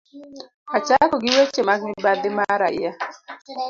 Achako 0.77 1.15
gi 1.23 1.31
weche 1.37 1.61
mag 1.67 1.79
mibadhi 1.85 2.29
ma 2.37 2.45
raia 2.59 2.91